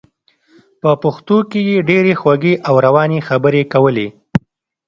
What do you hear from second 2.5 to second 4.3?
او روانې خبرې کولې.